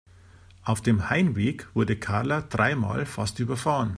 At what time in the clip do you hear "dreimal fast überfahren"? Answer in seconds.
2.41-3.89